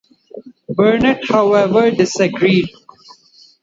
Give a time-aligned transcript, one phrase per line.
[0.67, 2.69] Burnett, however, disagreed.